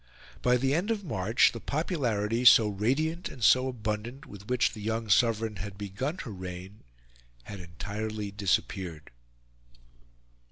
By 0.41 0.57
the 0.57 0.73
end 0.73 0.89
of 0.89 1.03
March, 1.03 1.51
the 1.51 1.59
popularity, 1.59 2.43
so 2.43 2.67
radiant 2.67 3.29
and 3.29 3.43
so 3.43 3.67
abundant, 3.67 4.25
with 4.25 4.47
which 4.47 4.73
the 4.73 4.81
young 4.81 5.09
Sovereign 5.09 5.57
had 5.57 5.77
begun 5.77 6.17
her 6.23 6.31
reign, 6.31 6.81
had 7.43 7.59
entirely 7.59 8.31
disappeared. 8.31 9.11